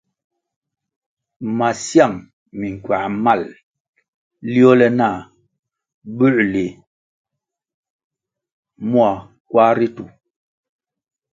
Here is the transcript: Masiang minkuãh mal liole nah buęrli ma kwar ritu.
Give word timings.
Masiang 1.57 2.15
minkuãh 2.59 3.05
mal 3.23 3.41
liole 4.51 4.87
nah 4.99 5.17
buęrli 6.15 6.65
ma 8.91 9.07
kwar 9.49 9.73
ritu. 9.79 10.05